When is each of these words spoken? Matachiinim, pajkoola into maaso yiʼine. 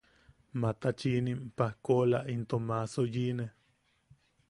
Matachiinim, 0.63 1.39
pajkoola 1.61 2.19
into 2.35 2.57
maaso 2.71 3.01
yiʼine. 3.13 3.45